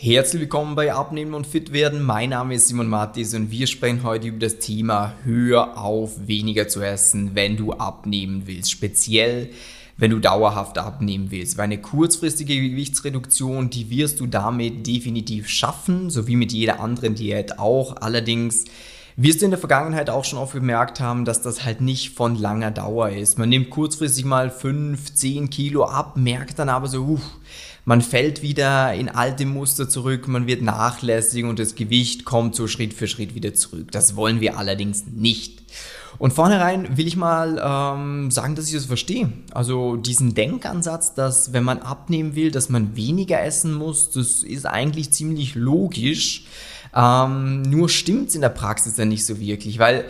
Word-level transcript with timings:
Herzlich 0.00 0.42
willkommen 0.42 0.76
bei 0.76 0.92
Abnehmen 0.92 1.34
und 1.34 1.44
Fit 1.44 1.72
werden. 1.72 2.04
Mein 2.04 2.30
Name 2.30 2.54
ist 2.54 2.68
Simon 2.68 2.86
Mattis 2.86 3.34
und 3.34 3.50
wir 3.50 3.66
sprechen 3.66 4.04
heute 4.04 4.28
über 4.28 4.38
das 4.38 4.60
Thema 4.60 5.16
Hör 5.24 5.76
auf, 5.76 6.28
weniger 6.28 6.68
zu 6.68 6.80
essen, 6.82 7.32
wenn 7.34 7.56
du 7.56 7.72
abnehmen 7.72 8.42
willst. 8.46 8.70
Speziell, 8.70 9.50
wenn 9.96 10.12
du 10.12 10.20
dauerhaft 10.20 10.78
abnehmen 10.78 11.32
willst. 11.32 11.58
Weil 11.58 11.64
eine 11.64 11.80
kurzfristige 11.80 12.54
Gewichtsreduktion, 12.54 13.70
die 13.70 13.90
wirst 13.90 14.20
du 14.20 14.28
damit 14.28 14.86
definitiv 14.86 15.48
schaffen, 15.48 16.10
so 16.10 16.28
wie 16.28 16.36
mit 16.36 16.52
jeder 16.52 16.78
anderen 16.78 17.16
Diät 17.16 17.58
auch. 17.58 17.96
Allerdings 17.96 18.66
wirst 19.20 19.40
du 19.40 19.46
in 19.46 19.50
der 19.50 19.58
Vergangenheit 19.58 20.10
auch 20.10 20.24
schon 20.24 20.38
oft 20.38 20.52
gemerkt 20.52 21.00
haben, 21.00 21.24
dass 21.24 21.42
das 21.42 21.64
halt 21.64 21.80
nicht 21.80 22.14
von 22.14 22.36
langer 22.36 22.70
Dauer 22.70 23.10
ist. 23.10 23.36
Man 23.36 23.48
nimmt 23.48 23.68
kurzfristig 23.68 24.24
mal 24.24 24.48
5, 24.48 25.12
10 25.12 25.50
Kilo 25.50 25.84
ab, 25.84 26.16
merkt 26.16 26.60
dann 26.60 26.68
aber 26.68 26.86
so, 26.86 27.02
uff, 27.02 27.20
man 27.84 28.00
fällt 28.00 28.42
wieder 28.42 28.94
in 28.94 29.08
alte 29.08 29.44
Muster 29.44 29.88
zurück, 29.88 30.28
man 30.28 30.46
wird 30.46 30.62
nachlässig 30.62 31.44
und 31.44 31.58
das 31.58 31.74
Gewicht 31.74 32.24
kommt 32.24 32.54
so 32.54 32.68
Schritt 32.68 32.94
für 32.94 33.08
Schritt 33.08 33.34
wieder 33.34 33.54
zurück. 33.54 33.90
Das 33.90 34.14
wollen 34.14 34.40
wir 34.40 34.56
allerdings 34.56 35.06
nicht. 35.06 35.62
Und 36.18 36.32
vornherein 36.32 36.96
will 36.96 37.08
ich 37.08 37.16
mal 37.16 37.60
ähm, 37.60 38.30
sagen, 38.30 38.54
dass 38.54 38.68
ich 38.68 38.74
das 38.74 38.86
verstehe. 38.86 39.32
Also 39.52 39.96
diesen 39.96 40.34
Denkansatz, 40.34 41.14
dass 41.14 41.52
wenn 41.52 41.64
man 41.64 41.80
abnehmen 41.80 42.36
will, 42.36 42.52
dass 42.52 42.68
man 42.68 42.94
weniger 42.94 43.42
essen 43.42 43.74
muss, 43.74 44.10
das 44.10 44.44
ist 44.44 44.66
eigentlich 44.66 45.10
ziemlich 45.10 45.56
logisch. 45.56 46.44
Ähm, 46.94 47.62
nur 47.62 47.88
stimmt 47.88 48.28
es 48.28 48.34
in 48.34 48.40
der 48.40 48.48
Praxis 48.48 48.94
dann 48.94 49.08
nicht 49.08 49.24
so 49.24 49.40
wirklich, 49.40 49.78
weil 49.78 50.06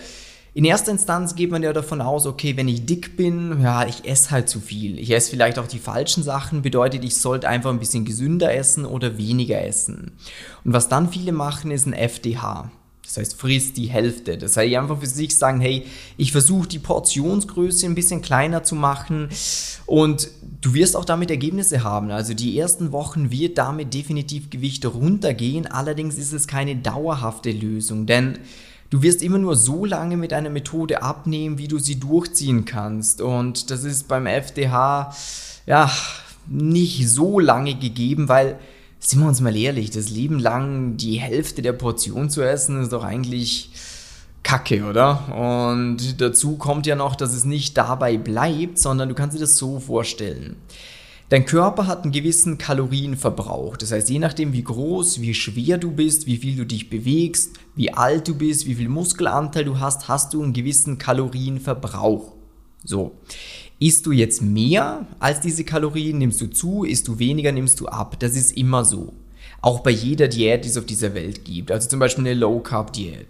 in 0.55 0.65
erster 0.65 0.91
Instanz 0.91 1.37
geht 1.37 1.51
man 1.51 1.63
ja 1.63 1.73
davon 1.73 2.01
aus, 2.01 2.27
okay, 2.27 2.57
wenn 2.57 2.67
ich 2.67 2.85
dick 2.85 3.17
bin, 3.17 3.61
ja, 3.61 3.87
ich 3.87 4.05
esse 4.09 4.33
halt 4.33 4.49
zu 4.49 4.59
viel. 4.59 4.99
Ich 4.99 5.11
esse 5.11 5.31
vielleicht 5.31 5.59
auch 5.59 5.69
die 5.69 5.79
falschen 5.79 6.25
Sachen, 6.25 6.63
bedeutet, 6.63 7.05
ich 7.05 7.17
sollte 7.17 7.49
einfach 7.49 7.71
ein 7.71 7.79
bisschen 7.79 8.05
gesünder 8.05 8.53
essen 8.53 8.85
oder 8.85 9.19
weniger 9.19 9.63
essen. 9.63 10.17
Und 10.65 10.73
was 10.73 10.89
dann 10.89 11.11
viele 11.11 11.31
machen, 11.33 11.71
ist 11.71 11.87
ein 11.87 11.93
FDH. 11.93 12.73
Heißt, 13.19 13.39
frisst 13.39 13.77
die 13.77 13.87
Hälfte. 13.87 14.39
Das 14.39 14.57
heißt, 14.57 14.75
einfach 14.75 15.01
für 15.01 15.07
sich 15.07 15.37
sagen, 15.37 15.61
hey, 15.61 15.85
ich 16.17 16.33
versuche 16.33 16.69
die 16.69 16.79
Portionsgröße 16.79 17.87
ein 17.87 17.95
bisschen 17.95 18.23
kleiner 18.23 18.63
zu 18.63 18.75
machen 18.75 19.29
und 19.87 20.29
du 20.61 20.75
wirst 20.75 20.97
auch 20.97 21.05
damit 21.05 21.31
Ergebnisse 21.31 21.85
haben. 21.85 22.11
Also 22.11 22.35
die 22.35 22.59
ersten 22.59 22.93
Wochen 22.93 23.31
wird 23.31 23.59
damit 23.59 23.93
definitiv 23.93 24.51
Gewicht 24.51 24.87
runtergehen. 24.87 25.67
Allerdings 25.67 26.17
ist 26.17 26.33
es 26.33 26.47
keine 26.47 26.77
dauerhafte 26.77 27.51
Lösung, 27.51 28.07
denn 28.07 28.39
Du 28.91 29.03
wirst 29.03 29.23
immer 29.23 29.37
nur 29.37 29.55
so 29.55 29.85
lange 29.85 30.17
mit 30.17 30.33
einer 30.33 30.49
Methode 30.49 31.03
abnehmen, 31.03 31.59
wie 31.59 31.69
du 31.69 31.79
sie 31.79 32.01
durchziehen 32.01 32.65
kannst. 32.65 33.21
Und 33.21 33.71
das 33.71 33.85
ist 33.85 34.09
beim 34.09 34.27
FDH 34.27 35.15
ja 35.67 35.91
nicht 36.47 37.07
so 37.09 37.39
lange 37.39 37.75
gegeben, 37.75 38.29
weil, 38.31 38.59
sind 39.01 39.21
wir 39.21 39.29
uns 39.29 39.41
mal 39.41 39.57
ehrlich, 39.57 39.91
das 39.91 40.11
Leben 40.11 40.39
lang 40.39 40.97
die 40.97 41.19
Hälfte 41.19 41.63
der 41.63 41.73
Portion 41.73 42.31
zu 42.31 42.43
essen, 42.43 42.83
ist 42.83 42.93
doch 42.93 43.05
eigentlich 43.05 43.71
Kacke, 44.43 44.85
oder? 44.85 45.29
Und 45.35 46.21
dazu 46.21 46.57
kommt 46.57 46.87
ja 46.87 46.97
noch, 46.97 47.17
dass 47.17 47.33
es 47.33 47.45
nicht 47.45 47.77
dabei 47.77 48.17
bleibt, 48.17 48.79
sondern 48.79 49.09
du 49.09 49.15
kannst 49.15 49.37
dir 49.37 49.41
das 49.41 49.57
so 49.57 49.79
vorstellen. 49.79 50.57
Dein 51.29 51.45
Körper 51.45 51.87
hat 51.87 52.05
einen 52.05 52.13
gewissen 52.13 52.57
Kalorienverbrauch. 52.57 53.77
Das 53.77 53.93
heißt, 53.93 54.09
je 54.09 54.19
nachdem, 54.19 54.55
wie 54.55 54.65
groß, 54.65 55.21
wie 55.21 55.35
schwer 55.35 55.77
du 55.77 55.91
bist, 55.91 56.27
wie 56.27 56.39
viel 56.39 56.57
du 56.57 56.65
dich 56.65 56.89
bewegst, 56.89 57.57
wie 57.75 57.93
alt 57.93 58.27
du 58.29 58.35
bist, 58.35 58.65
wie 58.67 58.75
viel 58.75 58.89
Muskelanteil 58.89 59.65
du 59.65 59.79
hast, 59.79 60.09
hast 60.09 60.33
du 60.33 60.43
einen 60.43 60.55
gewissen 60.55 60.97
Kalorienverbrauch. 60.97 62.33
So. 62.83 63.19
Isst 63.81 64.07
du 64.07 64.13
jetzt 64.13 64.43
mehr 64.43 65.07
als 65.21 65.41
diese 65.41 65.63
Kalorien, 65.63 66.19
nimmst 66.19 66.41
du 66.41 66.49
zu, 66.49 66.85
isst 66.85 67.07
du 67.07 67.19
weniger, 67.19 67.53
nimmst 67.53 67.79
du 67.81 67.87
ab. 67.87 68.17
Das 68.19 68.35
ist 68.35 68.57
immer 68.57 68.85
so. 68.85 69.13
Auch 69.61 69.81
bei 69.81 69.91
jeder 69.91 70.29
Diät, 70.29 70.65
die 70.65 70.69
es 70.69 70.77
auf 70.77 70.87
dieser 70.87 71.15
Welt 71.15 71.45
gibt. 71.45 71.71
Also 71.71 71.89
zum 71.89 72.01
Beispiel 72.01 72.27
eine 72.27 72.35
Low 72.35 72.59
Carb 72.61 72.93
Diät. 72.93 73.27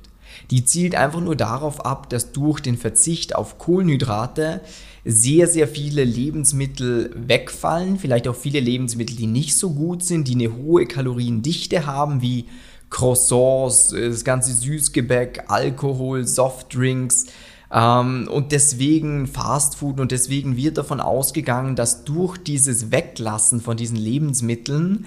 Die 0.51 0.65
zielt 0.65 0.95
einfach 0.95 1.21
nur 1.21 1.37
darauf 1.37 1.85
ab, 1.85 2.09
dass 2.11 2.33
durch 2.33 2.61
den 2.61 2.77
Verzicht 2.77 3.35
auf 3.35 3.59
Kohlenhydrate 3.59 4.61
sehr, 5.05 5.47
sehr 5.47 5.69
viele 5.69 6.05
Lebensmittel 6.05 7.11
wegfallen. 7.15 7.99
Vielleicht 7.99 8.29
auch 8.29 8.37
viele 8.37 8.61
Lebensmittel, 8.61 9.17
die 9.17 9.27
nicht 9.27 9.57
so 9.57 9.71
gut 9.71 10.03
sind, 10.03 10.29
die 10.29 10.35
eine 10.35 10.55
hohe 10.55 10.87
Kaloriendichte 10.87 11.87
haben, 11.87 12.23
wie 12.23 12.47
Croissants, 12.91 13.89
das 13.91 14.25
ganze 14.25 14.53
Süßgebäck, 14.53 15.45
Alkohol, 15.49 16.27
Softdrinks. 16.27 17.27
Ähm, 17.73 18.29
und 18.33 18.53
deswegen 18.53 19.27
Fastfood 19.27 20.01
und 20.01 20.13
deswegen 20.13 20.57
wird 20.57 20.79
davon 20.79 21.01
ausgegangen, 21.01 21.77
dass 21.77 22.05
durch 22.05 22.39
dieses 22.39 22.91
Weglassen 22.91 23.61
von 23.61 23.77
diesen 23.77 23.97
Lebensmitteln 23.97 25.07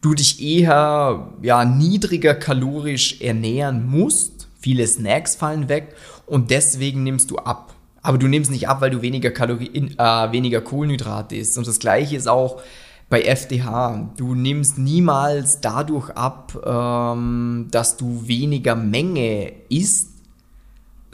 du 0.00 0.14
dich 0.14 0.42
eher 0.42 1.32
ja, 1.42 1.64
niedriger 1.64 2.34
kalorisch 2.34 3.20
ernähren 3.20 3.86
musst 3.88 4.36
viele 4.66 4.84
Snacks 4.88 5.36
fallen 5.36 5.68
weg 5.68 5.94
und 6.26 6.50
deswegen 6.50 7.04
nimmst 7.04 7.30
du 7.30 7.36
ab. 7.36 7.72
Aber 8.02 8.18
du 8.18 8.26
nimmst 8.26 8.50
nicht 8.50 8.68
ab, 8.68 8.80
weil 8.80 8.90
du 8.90 9.00
weniger 9.00 9.30
Kalorien, 9.30 9.96
äh, 9.96 10.32
weniger 10.32 10.60
Kohlenhydrate 10.60 11.36
isst. 11.36 11.56
Und 11.56 11.68
das 11.68 11.78
gleiche 11.78 12.16
ist 12.16 12.26
auch 12.26 12.60
bei 13.08 13.22
FDH. 13.22 14.10
Du 14.16 14.34
nimmst 14.34 14.76
niemals 14.76 15.60
dadurch 15.60 16.10
ab, 16.10 16.52
ähm, 16.66 17.68
dass 17.70 17.96
du 17.96 18.26
weniger 18.26 18.74
Menge 18.74 19.52
isst, 19.68 20.15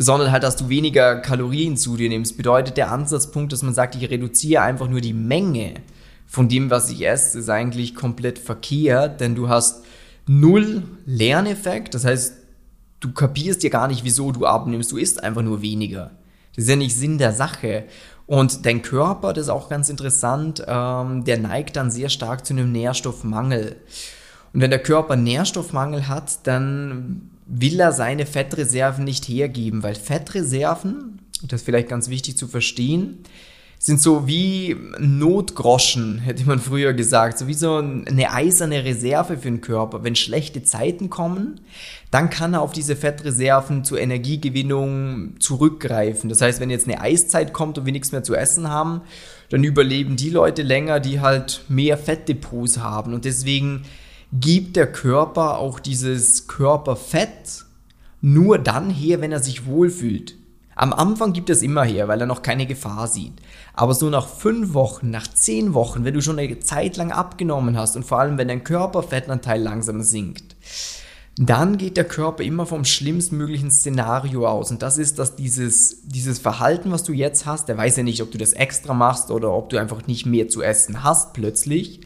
sondern 0.02 0.32
halt, 0.32 0.42
dass 0.42 0.56
du 0.56 0.68
weniger 0.68 1.20
Kalorien 1.20 1.76
zu 1.76 1.96
dir 1.96 2.08
nimmst. 2.08 2.36
Bedeutet 2.36 2.76
der 2.76 2.90
Ansatzpunkt, 2.90 3.52
dass 3.52 3.62
man 3.62 3.74
sagt, 3.74 3.94
ich 3.94 4.10
reduziere 4.10 4.62
einfach 4.62 4.88
nur 4.88 5.00
die 5.00 5.12
Menge 5.12 5.74
von 6.26 6.48
dem, 6.48 6.70
was 6.70 6.90
ich 6.90 7.06
esse, 7.06 7.38
ist 7.38 7.50
eigentlich 7.50 7.94
komplett 7.94 8.38
verkehrt, 8.38 9.20
denn 9.20 9.34
du 9.34 9.48
hast 9.48 9.84
null 10.26 10.82
Lerneffekt. 11.04 11.94
Das 11.94 12.04
heißt, 12.04 12.34
du 13.00 13.12
kapierst 13.12 13.62
ja 13.62 13.70
gar 13.70 13.88
nicht, 13.88 14.04
wieso 14.04 14.32
du 14.32 14.46
abnimmst. 14.46 14.92
Du 14.92 14.96
isst 14.96 15.22
einfach 15.22 15.42
nur 15.42 15.62
weniger. 15.62 16.10
Das 16.54 16.64
ist 16.64 16.70
ja 16.70 16.76
nicht 16.76 16.96
Sinn 16.96 17.18
der 17.18 17.32
Sache. 17.32 17.84
Und 18.26 18.64
dein 18.64 18.82
Körper, 18.82 19.32
das 19.32 19.44
ist 19.44 19.50
auch 19.50 19.68
ganz 19.68 19.90
interessant, 19.90 20.64
ähm, 20.66 21.24
der 21.24 21.38
neigt 21.38 21.76
dann 21.76 21.90
sehr 21.90 22.08
stark 22.08 22.46
zu 22.46 22.54
einem 22.54 22.72
Nährstoffmangel. 22.72 23.76
Und 24.52 24.60
wenn 24.60 24.70
der 24.70 24.82
Körper 24.82 25.16
Nährstoffmangel 25.16 26.08
hat, 26.08 26.46
dann 26.46 27.30
will 27.54 27.78
er 27.78 27.92
seine 27.92 28.24
Fettreserven 28.24 29.04
nicht 29.04 29.28
hergeben, 29.28 29.82
weil 29.82 29.94
Fettreserven, 29.94 31.20
das 31.42 31.60
ist 31.60 31.66
vielleicht 31.66 31.88
ganz 31.88 32.08
wichtig 32.08 32.38
zu 32.38 32.48
verstehen, 32.48 33.18
sind 33.78 34.00
so 34.00 34.26
wie 34.26 34.76
Notgroschen, 34.98 36.18
hätte 36.24 36.44
man 36.46 36.60
früher 36.60 36.94
gesagt, 36.94 37.38
so 37.38 37.48
wie 37.48 37.54
so 37.54 37.76
eine 37.76 38.32
eiserne 38.32 38.84
Reserve 38.84 39.36
für 39.36 39.50
den 39.50 39.60
Körper. 39.60 40.02
Wenn 40.02 40.16
schlechte 40.16 40.62
Zeiten 40.62 41.10
kommen, 41.10 41.60
dann 42.10 42.30
kann 42.30 42.54
er 42.54 42.62
auf 42.62 42.72
diese 42.72 42.96
Fettreserven 42.96 43.84
zur 43.84 44.00
Energiegewinnung 44.00 45.34
zurückgreifen. 45.38 46.30
Das 46.30 46.40
heißt, 46.40 46.58
wenn 46.58 46.70
jetzt 46.70 46.88
eine 46.88 47.00
Eiszeit 47.02 47.52
kommt 47.52 47.76
und 47.76 47.84
wir 47.84 47.92
nichts 47.92 48.12
mehr 48.12 48.22
zu 48.22 48.34
essen 48.34 48.70
haben, 48.70 49.02
dann 49.50 49.62
überleben 49.62 50.16
die 50.16 50.30
Leute 50.30 50.62
länger, 50.62 51.00
die 51.00 51.20
halt 51.20 51.64
mehr 51.68 51.98
Fettdepots 51.98 52.78
haben. 52.78 53.12
Und 53.12 53.26
deswegen 53.26 53.82
gibt 54.32 54.76
der 54.76 54.90
Körper 54.90 55.58
auch 55.58 55.78
dieses 55.78 56.46
Körperfett 56.46 57.64
nur 58.20 58.58
dann 58.58 58.88
her, 58.88 59.20
wenn 59.20 59.32
er 59.32 59.40
sich 59.40 59.66
wohlfühlt. 59.66 60.36
Am 60.74 60.92
Anfang 60.92 61.34
gibt 61.34 61.50
es 61.50 61.60
immer 61.60 61.84
her, 61.84 62.08
weil 62.08 62.20
er 62.20 62.26
noch 62.26 62.42
keine 62.42 62.66
Gefahr 62.66 63.06
sieht. 63.06 63.34
Aber 63.74 63.94
so 63.94 64.08
nach 64.08 64.26
fünf 64.26 64.72
Wochen, 64.72 65.10
nach 65.10 65.28
zehn 65.28 65.74
Wochen, 65.74 66.04
wenn 66.04 66.14
du 66.14 66.22
schon 66.22 66.38
eine 66.38 66.60
Zeit 66.60 66.96
lang 66.96 67.12
abgenommen 67.12 67.76
hast 67.76 67.94
und 67.94 68.04
vor 68.04 68.20
allem 68.20 68.38
wenn 68.38 68.48
dein 68.48 68.64
Körperfettanteil 68.64 69.60
langsam 69.60 70.02
sinkt, 70.02 70.56
dann 71.36 71.78
geht 71.78 71.96
der 71.96 72.04
Körper 72.04 72.42
immer 72.42 72.66
vom 72.66 72.84
schlimmstmöglichen 72.84 73.70
Szenario 73.70 74.46
aus. 74.46 74.70
Und 74.70 74.82
das 74.82 74.98
ist, 74.98 75.18
dass 75.18 75.36
dieses, 75.36 76.02
dieses 76.04 76.38
Verhalten, 76.38 76.90
was 76.90 77.04
du 77.04 77.12
jetzt 77.12 77.46
hast, 77.46 77.68
der 77.68 77.76
weiß 77.76 77.96
ja 77.96 78.02
nicht, 78.02 78.22
ob 78.22 78.30
du 78.30 78.38
das 78.38 78.52
extra 78.52 78.94
machst 78.94 79.30
oder 79.30 79.52
ob 79.52 79.70
du 79.70 79.78
einfach 79.78 80.06
nicht 80.06 80.26
mehr 80.26 80.48
zu 80.48 80.62
essen 80.62 81.02
hast 81.02 81.32
plötzlich, 81.32 82.00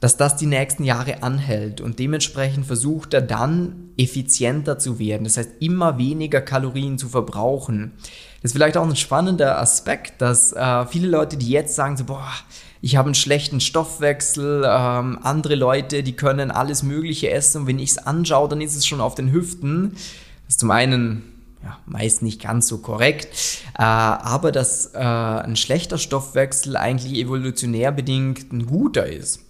dass 0.00 0.16
das 0.16 0.36
die 0.36 0.46
nächsten 0.46 0.84
Jahre 0.84 1.22
anhält 1.22 1.80
und 1.80 1.98
dementsprechend 1.98 2.66
versucht 2.66 3.14
er 3.14 3.20
dann 3.20 3.90
effizienter 3.96 4.78
zu 4.78 4.98
werden, 4.98 5.24
das 5.24 5.36
heißt 5.36 5.50
immer 5.60 5.98
weniger 5.98 6.40
Kalorien 6.40 6.98
zu 6.98 7.08
verbrauchen. 7.08 7.92
Das 8.42 8.50
ist 8.50 8.52
vielleicht 8.52 8.76
auch 8.76 8.88
ein 8.88 8.94
spannender 8.94 9.58
Aspekt, 9.58 10.20
dass 10.20 10.52
äh, 10.52 10.86
viele 10.86 11.08
Leute, 11.08 11.36
die 11.36 11.48
jetzt 11.48 11.74
sagen 11.74 11.96
so, 11.96 12.04
boah, 12.04 12.28
ich 12.80 12.96
habe 12.96 13.06
einen 13.06 13.16
schlechten 13.16 13.60
Stoffwechsel, 13.60 14.62
ähm, 14.64 15.18
andere 15.22 15.56
Leute, 15.56 16.04
die 16.04 16.12
können 16.12 16.52
alles 16.52 16.84
Mögliche 16.84 17.30
essen 17.30 17.62
und 17.62 17.66
wenn 17.66 17.80
ich 17.80 17.90
es 17.90 17.98
anschaue, 17.98 18.48
dann 18.48 18.60
ist 18.60 18.76
es 18.76 18.86
schon 18.86 19.00
auf 19.00 19.16
den 19.16 19.32
Hüften. 19.32 19.94
Das 20.46 20.54
ist 20.54 20.60
zum 20.60 20.70
einen 20.70 21.24
ja, 21.64 21.76
meist 21.86 22.22
nicht 22.22 22.40
ganz 22.40 22.68
so 22.68 22.78
korrekt, 22.78 23.28
äh, 23.76 23.82
aber 23.82 24.52
dass 24.52 24.94
äh, 24.94 24.98
ein 24.98 25.56
schlechter 25.56 25.98
Stoffwechsel 25.98 26.76
eigentlich 26.76 27.14
evolutionär 27.14 27.90
bedingt 27.90 28.52
ein 28.52 28.66
guter 28.66 29.06
ist. 29.06 29.47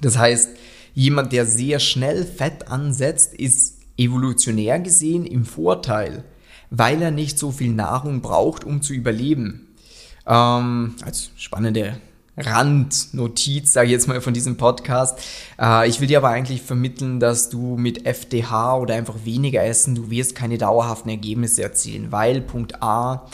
Das 0.00 0.18
heißt, 0.18 0.50
jemand, 0.94 1.32
der 1.32 1.46
sehr 1.46 1.78
schnell 1.78 2.24
Fett 2.24 2.68
ansetzt, 2.68 3.34
ist 3.34 3.78
evolutionär 3.96 4.80
gesehen 4.80 5.24
im 5.24 5.44
Vorteil, 5.44 6.24
weil 6.70 7.00
er 7.02 7.10
nicht 7.10 7.38
so 7.38 7.52
viel 7.52 7.72
Nahrung 7.72 8.20
braucht, 8.20 8.64
um 8.64 8.82
zu 8.82 8.92
überleben. 8.92 9.68
Ähm, 10.26 10.96
als 11.04 11.30
spannende 11.36 11.98
Randnotiz, 12.36 13.72
sage 13.72 13.86
ich 13.86 13.92
jetzt 13.92 14.08
mal 14.08 14.20
von 14.20 14.34
diesem 14.34 14.56
Podcast. 14.56 15.20
Äh, 15.60 15.88
ich 15.88 16.00
will 16.00 16.08
dir 16.08 16.18
aber 16.18 16.30
eigentlich 16.30 16.62
vermitteln, 16.62 17.20
dass 17.20 17.48
du 17.48 17.76
mit 17.76 18.06
FDH 18.06 18.78
oder 18.78 18.94
einfach 18.94 19.24
weniger 19.24 19.64
essen, 19.64 19.94
du 19.94 20.10
wirst 20.10 20.34
keine 20.34 20.58
dauerhaften 20.58 21.10
Ergebnisse 21.10 21.62
erzielen, 21.62 22.10
weil 22.10 22.40
Punkt 22.40 22.82
A, 22.82 23.28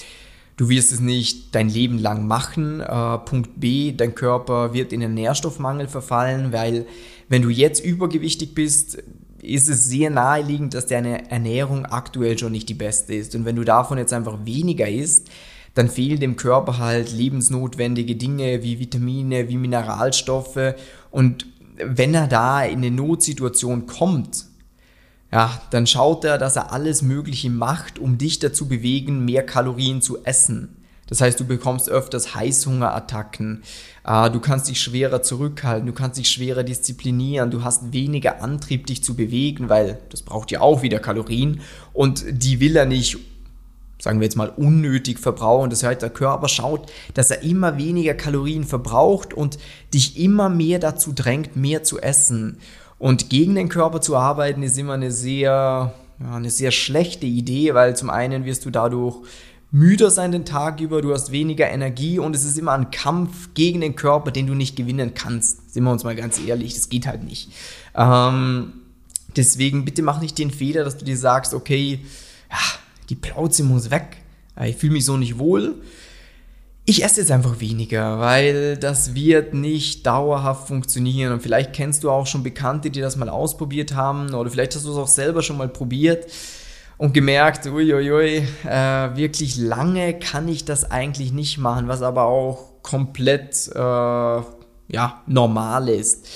du 0.60 0.68
wirst 0.68 0.92
es 0.92 1.00
nicht 1.00 1.54
dein 1.54 1.70
Leben 1.70 1.98
lang 1.98 2.26
machen. 2.26 2.80
Äh, 2.80 3.18
Punkt 3.24 3.58
B, 3.58 3.92
dein 3.92 4.14
Körper 4.14 4.74
wird 4.74 4.92
in 4.92 5.02
einen 5.02 5.14
Nährstoffmangel 5.14 5.88
verfallen, 5.88 6.52
weil 6.52 6.84
wenn 7.30 7.40
du 7.40 7.48
jetzt 7.48 7.82
übergewichtig 7.82 8.54
bist, 8.54 9.02
ist 9.40 9.70
es 9.70 9.86
sehr 9.86 10.10
naheliegend, 10.10 10.74
dass 10.74 10.84
deine 10.84 11.30
Ernährung 11.30 11.86
aktuell 11.86 12.38
schon 12.38 12.52
nicht 12.52 12.68
die 12.68 12.74
beste 12.74 13.14
ist. 13.14 13.34
Und 13.34 13.46
wenn 13.46 13.56
du 13.56 13.64
davon 13.64 13.96
jetzt 13.96 14.12
einfach 14.12 14.44
weniger 14.44 14.86
isst, 14.86 15.30
dann 15.72 15.88
fehlen 15.88 16.20
dem 16.20 16.36
Körper 16.36 16.76
halt 16.76 17.10
lebensnotwendige 17.10 18.16
Dinge 18.16 18.62
wie 18.62 18.78
Vitamine, 18.78 19.48
wie 19.48 19.56
Mineralstoffe. 19.56 20.74
Und 21.10 21.46
wenn 21.82 22.12
er 22.12 22.26
da 22.26 22.64
in 22.64 22.80
eine 22.80 22.90
Notsituation 22.90 23.86
kommt, 23.86 24.44
ja, 25.32 25.60
dann 25.70 25.86
schaut 25.86 26.24
er, 26.24 26.38
dass 26.38 26.56
er 26.56 26.72
alles 26.72 27.02
Mögliche 27.02 27.50
macht, 27.50 27.98
um 27.98 28.18
dich 28.18 28.38
dazu 28.38 28.66
bewegen, 28.68 29.24
mehr 29.24 29.44
Kalorien 29.44 30.02
zu 30.02 30.24
essen. 30.24 30.76
Das 31.10 31.20
heißt, 31.20 31.40
du 31.40 31.44
bekommst 31.44 31.88
öfters 31.90 32.36
Heißhungerattacken, 32.36 33.62
äh, 34.06 34.30
du 34.30 34.38
kannst 34.38 34.68
dich 34.68 34.80
schwerer 34.80 35.22
zurückhalten, 35.22 35.86
du 35.86 35.92
kannst 35.92 36.18
dich 36.18 36.30
schwerer 36.30 36.62
disziplinieren, 36.62 37.50
du 37.50 37.64
hast 37.64 37.92
weniger 37.92 38.42
Antrieb, 38.42 38.86
dich 38.86 39.02
zu 39.02 39.16
bewegen, 39.16 39.68
weil 39.68 39.98
das 40.10 40.22
braucht 40.22 40.52
ja 40.52 40.60
auch 40.60 40.82
wieder 40.82 41.00
Kalorien 41.00 41.60
und 41.92 42.24
die 42.30 42.60
will 42.60 42.76
er 42.76 42.86
nicht 42.86 43.18
sagen 44.00 44.18
wir 44.18 44.24
jetzt 44.24 44.36
mal, 44.36 44.48
unnötig 44.48 45.18
verbrauchen. 45.18 45.68
Das 45.68 45.82
heißt, 45.82 46.00
der 46.00 46.08
Körper 46.08 46.48
schaut, 46.48 46.90
dass 47.12 47.30
er 47.30 47.42
immer 47.42 47.76
weniger 47.76 48.14
Kalorien 48.14 48.64
verbraucht 48.64 49.34
und 49.34 49.58
dich 49.92 50.18
immer 50.18 50.48
mehr 50.48 50.78
dazu 50.78 51.12
drängt, 51.12 51.54
mehr 51.54 51.84
zu 51.84 52.00
essen. 52.00 52.58
Und 53.00 53.30
gegen 53.30 53.54
den 53.54 53.70
Körper 53.70 54.02
zu 54.02 54.14
arbeiten 54.14 54.62
ist 54.62 54.76
immer 54.76 54.92
eine 54.92 55.10
sehr, 55.10 55.94
ja, 56.20 56.34
eine 56.34 56.50
sehr 56.50 56.70
schlechte 56.70 57.24
Idee, 57.24 57.72
weil 57.72 57.96
zum 57.96 58.10
einen 58.10 58.44
wirst 58.44 58.66
du 58.66 58.70
dadurch 58.70 59.16
müder 59.70 60.10
sein 60.10 60.32
den 60.32 60.44
Tag 60.44 60.80
über, 60.80 61.00
du 61.00 61.14
hast 61.14 61.32
weniger 61.32 61.70
Energie 61.70 62.18
und 62.18 62.36
es 62.36 62.44
ist 62.44 62.58
immer 62.58 62.72
ein 62.72 62.90
Kampf 62.90 63.54
gegen 63.54 63.80
den 63.80 63.96
Körper, 63.96 64.30
den 64.30 64.46
du 64.46 64.54
nicht 64.54 64.76
gewinnen 64.76 65.14
kannst. 65.14 65.72
Sind 65.72 65.84
wir 65.84 65.90
uns 65.90 66.04
mal 66.04 66.14
ganz 66.14 66.38
ehrlich, 66.46 66.74
das 66.74 66.90
geht 66.90 67.06
halt 67.06 67.24
nicht. 67.24 67.50
Ähm, 67.94 68.74
deswegen 69.34 69.86
bitte 69.86 70.02
mach 70.02 70.20
nicht 70.20 70.36
den 70.36 70.50
Fehler, 70.50 70.84
dass 70.84 70.98
du 70.98 71.06
dir 71.06 71.16
sagst, 71.16 71.54
okay, 71.54 72.00
ja, 72.50 72.58
die 73.08 73.14
Plauze 73.14 73.64
muss 73.64 73.90
weg. 73.90 74.18
Ich 74.62 74.76
fühle 74.76 74.92
mich 74.92 75.06
so 75.06 75.16
nicht 75.16 75.38
wohl. 75.38 75.76
Ich 76.90 77.04
esse 77.04 77.20
jetzt 77.20 77.30
einfach 77.30 77.60
weniger, 77.60 78.18
weil 78.18 78.76
das 78.76 79.14
wird 79.14 79.54
nicht 79.54 80.04
dauerhaft 80.04 80.66
funktionieren. 80.66 81.32
Und 81.32 81.40
vielleicht 81.40 81.72
kennst 81.72 82.02
du 82.02 82.10
auch 82.10 82.26
schon 82.26 82.42
Bekannte, 82.42 82.90
die 82.90 83.00
das 83.00 83.14
mal 83.14 83.28
ausprobiert 83.28 83.94
haben, 83.94 84.34
oder 84.34 84.50
vielleicht 84.50 84.74
hast 84.74 84.86
du 84.86 84.90
es 84.90 84.96
auch 84.96 85.06
selber 85.06 85.40
schon 85.40 85.56
mal 85.56 85.68
probiert 85.68 86.26
und 86.98 87.14
gemerkt, 87.14 87.64
uiuiui, 87.66 88.44
äh, 88.64 89.16
wirklich 89.16 89.56
lange 89.56 90.18
kann 90.18 90.48
ich 90.48 90.64
das 90.64 90.90
eigentlich 90.90 91.30
nicht 91.30 91.58
machen, 91.58 91.86
was 91.86 92.02
aber 92.02 92.24
auch 92.24 92.82
komplett 92.82 93.68
äh, 93.72 93.78
ja, 93.78 95.22
normal 95.28 95.90
ist. 95.90 96.26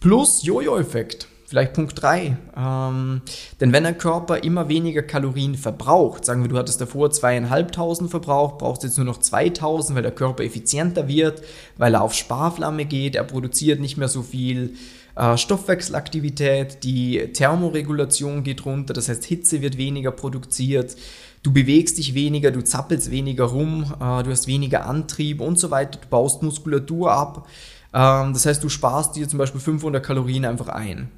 Plus 0.00 0.42
Jojo-Effekt. 0.42 1.28
Vielleicht 1.48 1.72
Punkt 1.72 2.02
3. 2.02 2.36
Ähm, 2.58 3.22
denn 3.58 3.72
wenn 3.72 3.84
der 3.84 3.94
Körper 3.94 4.44
immer 4.44 4.68
weniger 4.68 5.00
Kalorien 5.00 5.54
verbraucht, 5.54 6.26
sagen 6.26 6.42
wir, 6.42 6.48
du 6.50 6.58
hattest 6.58 6.78
davor 6.78 7.10
zweieinhalbtausend 7.10 8.10
verbraucht, 8.10 8.58
brauchst 8.58 8.82
jetzt 8.82 8.98
nur 8.98 9.06
noch 9.06 9.16
2000, 9.16 9.96
weil 9.96 10.02
der 10.02 10.12
Körper 10.12 10.44
effizienter 10.44 11.08
wird, 11.08 11.40
weil 11.78 11.94
er 11.94 12.02
auf 12.02 12.12
Sparflamme 12.12 12.84
geht, 12.84 13.16
er 13.16 13.24
produziert 13.24 13.80
nicht 13.80 13.96
mehr 13.96 14.08
so 14.08 14.20
viel 14.20 14.74
äh, 15.16 15.38
Stoffwechselaktivität, 15.38 16.84
die 16.84 17.32
Thermoregulation 17.32 18.42
geht 18.42 18.66
runter, 18.66 18.92
das 18.92 19.08
heißt 19.08 19.24
Hitze 19.24 19.62
wird 19.62 19.78
weniger 19.78 20.10
produziert, 20.10 20.96
du 21.42 21.50
bewegst 21.50 21.96
dich 21.96 22.12
weniger, 22.12 22.50
du 22.50 22.62
zappelst 22.62 23.10
weniger 23.10 23.44
rum, 23.44 23.84
äh, 23.94 24.22
du 24.22 24.30
hast 24.30 24.48
weniger 24.48 24.84
Antrieb 24.84 25.40
und 25.40 25.58
so 25.58 25.70
weiter, 25.70 25.98
du 25.98 26.08
baust 26.08 26.42
Muskulatur 26.42 27.10
ab. 27.10 27.48
Ähm, 27.94 28.34
das 28.34 28.44
heißt, 28.44 28.62
du 28.62 28.68
sparst 28.68 29.16
dir 29.16 29.26
zum 29.26 29.38
Beispiel 29.38 29.62
500 29.62 30.04
Kalorien 30.04 30.44
einfach 30.44 30.68
ein. 30.68 31.08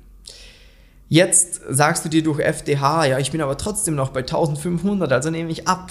Jetzt 1.12 1.61
sagst 1.69 2.05
du 2.05 2.09
dir 2.09 2.23
durch 2.23 2.39
FDH, 2.39 3.07
ja, 3.07 3.19
ich 3.19 3.33
bin 3.33 3.41
aber 3.41 3.59
trotzdem 3.59 3.97
noch 3.97 4.11
bei 4.11 4.21
1500, 4.21 5.11
also 5.11 5.29
nehme 5.31 5.51
ich 5.51 5.67
ab. 5.67 5.91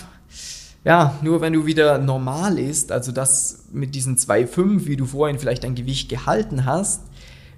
Ja, 0.86 1.20
nur 1.22 1.42
wenn 1.42 1.52
du 1.52 1.66
wieder 1.66 1.98
normal 1.98 2.58
isst, 2.58 2.94
also 2.94 3.12
das 3.12 3.66
mit 3.74 3.96
diesen 3.96 4.16
2,5, 4.16 4.86
wie 4.86 4.96
du 4.96 5.04
vorhin 5.04 5.38
vielleicht 5.38 5.66
dein 5.66 5.76
Gewicht 5.76 6.08
gehalten 6.08 6.64
hast, 6.64 7.02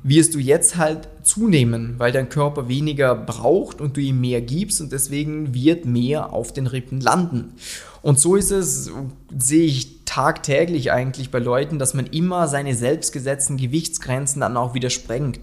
wirst 0.02 0.34
du 0.34 0.40
jetzt 0.40 0.78
halt 0.78 1.08
zunehmen, 1.22 2.00
weil 2.00 2.12
dein 2.12 2.30
Körper 2.30 2.68
weniger 2.68 3.13
braucht 3.13 3.80
und 3.80 3.96
du 3.96 4.02
ihm 4.02 4.19
mehr 4.19 4.42
gibst 4.42 4.81
und 4.81 4.92
deswegen 4.92 5.54
wird 5.54 5.86
mehr 5.86 6.34
auf 6.34 6.54
den 6.54 6.66
Rippen 6.66 7.00
landen. 7.00 7.54
Und 8.02 8.19
so 8.19 8.38
ist 8.38 8.50
es, 8.50 8.90
sehe 9.38 9.68
ich 9.68 10.04
tagtäglich 10.06 10.92
eigentlich 10.92 11.30
bei 11.30 11.38
Leuten, 11.38 11.78
dass 11.78 11.94
man 11.94 12.07
immer 12.07 12.48
seine 12.48 12.74
selbstgesetzten 12.74 13.57
Gewichtsgrenzen 13.57 14.42
dann 14.42 14.57
auch 14.57 14.74
wieder 14.74 14.90
sprengt. 14.90 15.40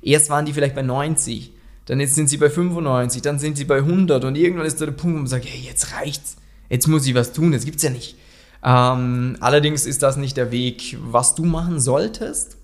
Erst 0.00 0.30
waren 0.30 0.46
die 0.46 0.52
vielleicht 0.52 0.76
bei 0.76 0.82
90, 0.82 1.55
dann 1.86 2.00
jetzt 2.00 2.14
sind 2.14 2.28
sie 2.28 2.36
bei 2.36 2.50
95, 2.50 3.22
dann 3.22 3.38
sind 3.38 3.56
sie 3.56 3.64
bei 3.64 3.78
100 3.78 4.24
und 4.24 4.36
irgendwann 4.36 4.66
ist 4.66 4.80
da 4.80 4.86
der 4.86 4.92
Punkt, 4.92 5.16
wo 5.16 5.20
man 5.20 5.26
sagt, 5.26 5.46
hey, 5.46 5.60
jetzt 5.60 5.92
reicht's, 5.92 6.36
jetzt 6.68 6.88
muss 6.88 7.06
ich 7.06 7.14
was 7.14 7.32
tun, 7.32 7.52
das 7.52 7.64
gibt's 7.64 7.82
ja 7.82 7.90
nicht. 7.90 8.16
Ähm, 8.62 9.36
allerdings 9.40 9.86
ist 9.86 10.02
das 10.02 10.16
nicht 10.16 10.36
der 10.36 10.50
Weg, 10.50 10.98
was 11.00 11.34
du 11.34 11.44
machen 11.44 11.78
solltest. 11.78 12.56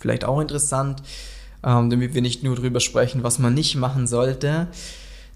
Vielleicht 0.00 0.24
auch 0.24 0.40
interessant, 0.40 1.02
ähm, 1.62 1.88
damit 1.90 2.14
wir 2.14 2.22
nicht 2.22 2.42
nur 2.42 2.56
darüber 2.56 2.80
sprechen, 2.80 3.22
was 3.22 3.38
man 3.38 3.54
nicht 3.54 3.76
machen 3.76 4.06
sollte. 4.06 4.68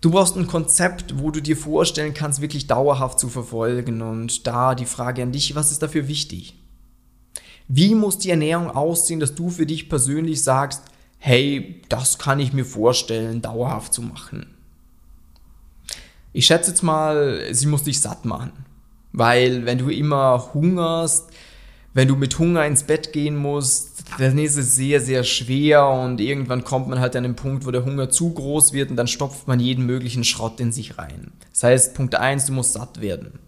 Du 0.01 0.11
brauchst 0.11 0.37
ein 0.37 0.47
Konzept, 0.47 1.19
wo 1.19 1.31
du 1.31 1.41
dir 1.41 1.57
vorstellen 1.57 2.15
kannst, 2.15 2.41
wirklich 2.41 2.67
dauerhaft 2.67 3.19
zu 3.19 3.29
verfolgen. 3.29 4.03
Und 4.03 4.47
da 4.47 4.75
die 4.75 4.87
Frage 4.87 5.23
an 5.23 5.33
dich, 5.33 5.55
was 5.55 5.71
ist 5.71 5.83
dafür 5.83 6.09
wichtig? 6.09 6.55
Wie 7.69 7.95
muss 7.95 8.19
die 8.19 8.31
Ernährung 8.31 8.71
aussehen, 8.71 9.21
dass 9.21 9.35
du 9.35 9.51
für 9.51 9.67
dich 9.67 9.89
persönlich 9.89 10.43
sagst, 10.43 10.83
hey, 11.19 11.83
das 11.89 12.19
kann 12.19 12.41
ich 12.41 12.53
mir 12.53 12.65
vorstellen, 12.65 13.43
dauerhaft 13.43 13.93
zu 13.93 14.03
machen. 14.03 14.55
Ich 16.33 16.47
schätze 16.47 16.71
jetzt 16.71 16.83
mal, 16.83 17.43
sie 17.53 17.67
muss 17.67 17.85
dich 17.85 18.01
satt 18.01 18.25
machen. 18.25 18.53
Weil 19.13 19.65
wenn 19.65 19.79
du 19.79 19.89
immer 19.89 20.51
hungerst, 20.55 21.31
wenn 21.95 22.09
du 22.09 22.15
mit 22.15 22.39
Hunger 22.39 22.67
ins 22.67 22.85
Bett 22.85 23.13
gehen 23.13 23.37
musst, 23.37 24.05
dann 24.19 24.39
ist 24.39 24.57
es 24.57 24.77
sehr, 24.77 25.01
sehr 25.01 25.25
schwer 25.25 25.89
und 25.89 26.21
irgendwann 26.21 26.65
kommt 26.65 26.89
man 26.89 27.01
halt 27.01 27.17
an 27.17 27.25
den 27.25 27.35
Punkt, 27.35 27.67
wo 27.67 27.71
der 27.71 27.85
Hunger 27.85 28.11
zu 28.11 28.33
groß 28.33 28.73
wird 28.73 28.91
und 28.91 28.97
dann 28.97 29.09
stopft 29.09 29.49
man 29.49 29.59
jeden 29.59 29.87
möglichen 29.87 30.25
Schrott 30.25 30.61
in 30.61 30.71
sich 30.71 30.99
rein. 30.99 31.33
Das 31.53 31.65
heißt, 31.65 31.95
Punkt 31.95 32.15
1, 32.15 32.47
du 32.47 32.53
musst 32.53 32.75
satt 32.75 33.01
werden. 33.01 33.39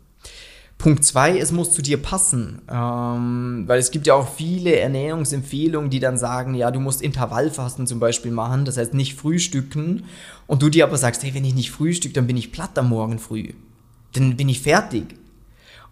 Punkt 0.81 1.05
zwei, 1.05 1.39
es 1.39 1.53
muss 1.53 1.73
zu 1.73 1.83
dir 1.83 1.99
passen, 2.03 2.63
ähm, 2.71 3.65
weil 3.67 3.79
es 3.79 3.91
gibt 3.91 4.07
ja 4.07 4.15
auch 4.15 4.35
viele 4.35 4.77
Ernährungsempfehlungen, 4.77 5.91
die 5.91 6.01
dann 6.01 6.17
sagen, 6.17 6.55
ja, 6.55 6.71
du 6.71 6.81
musst 6.81 7.03
Intervallfasten 7.03 7.87
zum 7.87 8.01
Beispiel 8.01 8.33
machen, 8.33 8.65
das 8.65 8.79
heißt 8.79 8.95
nicht 8.95 9.15
frühstücken 9.15 10.05
und 10.47 10.63
du 10.63 10.71
dir 10.71 10.85
aber 10.85 10.97
sagst, 10.97 11.23
hey, 11.23 11.35
wenn 11.35 11.45
ich 11.45 11.55
nicht 11.55 11.71
frühstücke, 11.71 12.15
dann 12.15 12.27
bin 12.27 12.37
ich 12.37 12.51
platt 12.51 12.77
am 12.79 12.89
Morgen 12.89 13.19
früh, 13.19 13.53
dann 14.15 14.37
bin 14.37 14.49
ich 14.49 14.63
fertig. 14.63 15.05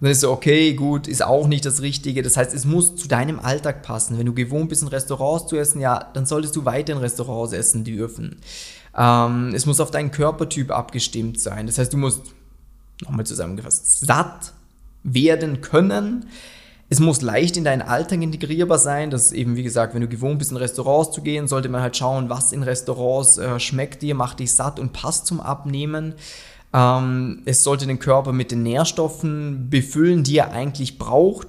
Und 0.01 0.05
dann 0.05 0.13
ist 0.13 0.21
so, 0.21 0.31
okay, 0.31 0.75
gut, 0.75 1.07
ist 1.07 1.25
auch 1.25 1.49
nicht 1.49 1.67
das 1.67 1.83
Richtige. 1.83 2.23
Das 2.23 2.37
heißt, 2.37 2.55
es 2.55 2.65
muss 2.65 2.95
zu 2.95 3.09
deinem 3.09 3.41
Alltag 3.41 3.83
passen. 3.83 4.17
Wenn 4.17 4.27
du 4.27 4.33
gewohnt 4.33 4.69
bist, 4.69 4.83
in 4.83 4.89
Restaurants 4.89 5.49
zu 5.49 5.57
essen, 5.57 5.81
ja, 5.81 5.99
dann 6.15 6.25
solltest 6.25 6.55
du 6.55 6.65
weiter 6.65 6.93
in 6.93 7.01
Restaurants 7.01 7.53
essen 7.53 7.83
dürfen. 7.83 8.37
Ähm, 8.97 9.53
es 9.55 9.67
muss 9.67 9.81
auf 9.81 9.91
deinen 9.91 10.13
Körpertyp 10.13 10.71
abgestimmt 10.71 11.41
sein. 11.41 11.67
Das 11.67 11.79
heißt, 11.79 11.93
du 11.93 11.97
musst, 11.97 12.23
nochmal 13.03 13.27
zusammengefasst, 13.27 14.07
satt 14.07 14.53
werden 15.15 15.61
können. 15.61 16.27
Es 16.91 17.01
muss 17.01 17.21
leicht 17.21 17.57
in 17.57 17.65
deinen 17.65 17.83
Alltag 17.83 18.23
integrierbar 18.23 18.79
sein. 18.79 19.11
Das 19.11 19.27
ist 19.27 19.33
eben, 19.33 19.57
wie 19.57 19.63
gesagt, 19.63 19.95
wenn 19.95 20.01
du 20.01 20.09
gewohnt 20.09 20.39
bist, 20.39 20.53
in 20.53 20.57
Restaurants 20.57 21.11
zu 21.11 21.21
gehen, 21.21 21.47
sollte 21.47 21.69
man 21.69 21.83
halt 21.83 21.97
schauen, 21.97 22.31
was 22.31 22.53
in 22.53 22.63
Restaurants 22.63 23.37
äh, 23.37 23.61
schmeckt 23.61 24.03
dir, 24.03 24.15
macht 24.15 24.41
dich 24.41 24.53
satt 24.53 24.81
und 24.81 24.93
passt 24.95 25.27
zum 25.27 25.41
Abnehmen. 25.41 26.15
Ähm, 26.73 27.43
es 27.45 27.63
sollte 27.63 27.87
den 27.87 27.99
Körper 27.99 28.33
mit 28.33 28.51
den 28.51 28.63
Nährstoffen 28.63 29.69
befüllen, 29.69 30.25
die 30.25 30.39
er 30.39 30.53
eigentlich 30.53 30.97
braucht. 30.97 31.49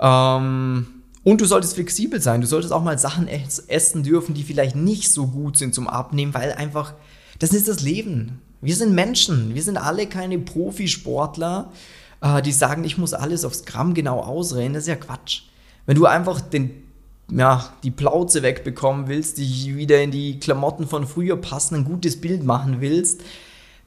Ähm, 0.00 0.86
und 1.22 1.40
du 1.40 1.46
solltest 1.46 1.74
flexibel 1.74 2.20
sein. 2.20 2.40
Du 2.40 2.46
solltest 2.46 2.72
auch 2.72 2.82
mal 2.82 2.98
Sachen 2.98 3.28
essen 3.28 4.02
dürfen, 4.02 4.34
die 4.34 4.42
vielleicht 4.42 4.76
nicht 4.76 5.10
so 5.10 5.28
gut 5.28 5.56
sind 5.56 5.74
zum 5.74 5.88
Abnehmen, 5.88 6.34
weil 6.34 6.52
einfach, 6.52 6.94
das 7.38 7.50
ist 7.50 7.68
das 7.68 7.80
Leben. 7.80 8.40
Wir 8.60 8.74
sind 8.74 8.92
Menschen. 8.92 9.54
Wir 9.54 9.62
sind 9.62 9.76
alle 9.76 10.06
keine 10.06 10.38
Profisportler 10.38 11.70
äh, 12.24 12.42
die 12.42 12.52
sagen, 12.52 12.84
ich 12.84 12.98
muss 12.98 13.14
alles 13.14 13.44
aufs 13.44 13.64
Gramm 13.66 13.94
genau 13.94 14.20
ausrechnen, 14.20 14.74
das 14.74 14.84
ist 14.84 14.88
ja 14.88 14.96
Quatsch. 14.96 15.42
Wenn 15.86 15.96
du 15.96 16.06
einfach 16.06 16.40
den, 16.40 16.70
ja, 17.30 17.68
die 17.82 17.90
Plauze 17.90 18.42
wegbekommen 18.42 19.08
willst, 19.08 19.38
die 19.38 19.76
wieder 19.76 20.02
in 20.02 20.10
die 20.10 20.40
Klamotten 20.40 20.88
von 20.88 21.06
früher 21.06 21.36
passen, 21.36 21.74
ein 21.76 21.84
gutes 21.84 22.20
Bild 22.20 22.42
machen 22.42 22.80
willst, 22.80 23.22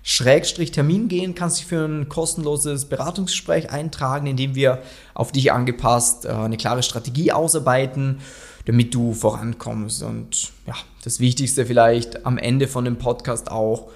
Schrägstrich 0.09 0.71
Termin 0.71 1.09
gehen, 1.09 1.35
kannst 1.35 1.59
dich 1.59 1.65
für 1.65 1.83
ein 1.83 2.07
kostenloses 2.07 2.85
Beratungsgespräch 2.85 3.71
eintragen, 3.71 4.25
in 4.25 4.37
dem 4.37 4.55
wir 4.55 4.81
auf 5.13 5.33
dich 5.33 5.51
angepasst 5.51 6.23
äh, 6.23 6.29
eine 6.29 6.55
klare 6.55 6.81
Strategie 6.81 7.33
ausarbeiten, 7.33 8.19
damit 8.63 8.95
du 8.95 9.13
vorankommst. 9.13 10.03
Und 10.03 10.53
ja, 10.65 10.75
das 11.03 11.19
Wichtigste 11.19 11.65
vielleicht 11.65 12.25
am 12.25 12.37
Ende 12.37 12.69
von 12.69 12.85
dem 12.85 12.95
Podcast 12.95 13.51
auch, 13.51 13.89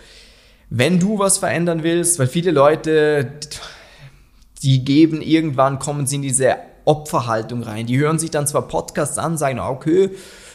wenn 0.69 0.99
du 0.99 1.17
was 1.17 1.37
verändern 1.37 1.81
willst, 1.83 2.19
weil 2.19 2.27
viele 2.27 2.51
Leute, 2.51 3.31
die 4.63 4.83
geben 4.83 5.21
irgendwann, 5.21 5.79
kommen 5.79 6.07
sie 6.07 6.17
in 6.17 6.23
diese 6.23 6.57
Opferhaltung 6.85 7.63
rein. 7.63 7.85
Die 7.85 7.97
hören 7.97 8.19
sich 8.19 8.31
dann 8.31 8.47
zwar 8.47 8.67
Podcasts 8.67 9.17
an, 9.17 9.37
sagen, 9.37 9.59
okay, 9.59 10.11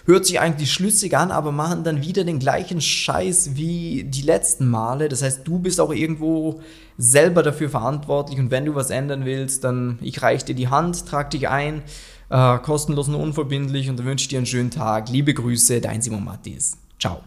hört 0.07 0.25
sich 0.25 0.41
eigentlich 0.41 0.73
schlüssig 0.73 1.17
an, 1.17 1.31
aber 1.31 1.53
machen 1.53 1.85
dann 1.85 2.03
wieder 2.03 2.25
den 2.25 2.39
gleichen 2.39 2.81
Scheiß 2.81 3.57
wie 3.57 4.05
die 4.05 4.23
letzten 4.23 4.69
Male. 4.69 5.09
Das 5.09 5.23
heißt, 5.23 5.47
du 5.47 5.59
bist 5.59 5.81
auch 5.81 5.93
irgendwo 5.93 6.61
selber 6.97 7.43
dafür 7.43 7.69
verantwortlich 7.69 8.39
und 8.39 8.51
wenn 8.51 8.65
du 8.65 8.75
was 8.75 8.91
ändern 8.91 9.25
willst, 9.25 9.65
dann 9.65 9.99
ich 10.01 10.23
reiche 10.23 10.47
dir 10.47 10.55
die 10.55 10.69
Hand, 10.69 11.07
trag 11.07 11.31
dich 11.31 11.49
ein, 11.49 11.83
äh, 12.31 12.59
kostenlos 12.59 13.09
und 13.09 13.17
unverbindlich 13.17 13.91
und 13.91 13.99
dann 13.99 14.07
wünsche 14.07 14.25
ich 14.25 14.29
dir 14.29 14.39
einen 14.39 14.47
schönen 14.47 14.71
Tag. 14.71 15.11
Liebe 15.11 15.35
Grüße, 15.35 15.81
dein 15.81 16.01
Simon 16.01 16.25
Mattis. 16.25 16.79
Ciao. 16.99 17.21